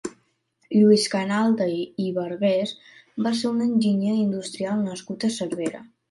Lluís 0.75 1.03
Canalda 1.15 1.65
i 2.05 2.07
Bargués 2.15 2.73
va 3.27 3.33
ser 3.41 3.51
un 3.57 3.61
enginyer 3.65 4.15
industrial 4.21 4.81
nascut 4.87 5.27
a 5.29 5.31
Cervera. 5.37 5.83